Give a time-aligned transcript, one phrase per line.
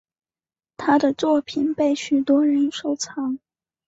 [0.77, 3.37] 她的作品被许多人收藏。